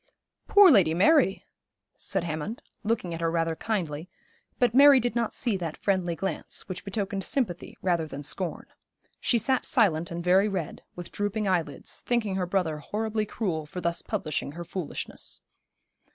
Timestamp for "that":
5.55-5.77